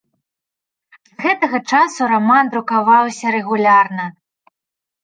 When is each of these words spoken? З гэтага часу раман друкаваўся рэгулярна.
З 1.11 1.19
гэтага 1.27 1.57
часу 1.73 2.01
раман 2.13 2.45
друкаваўся 2.55 3.25
рэгулярна. 3.39 4.05